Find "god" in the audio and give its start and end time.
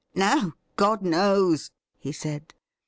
0.77-1.03